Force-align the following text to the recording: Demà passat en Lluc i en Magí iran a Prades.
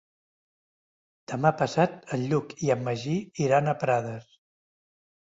Demà 1.33 1.51
passat 1.59 2.11
en 2.17 2.25
Lluc 2.33 2.57
i 2.69 2.75
en 2.79 2.85
Magí 2.91 3.17
iran 3.49 3.71
a 3.77 3.81
Prades. 3.87 4.31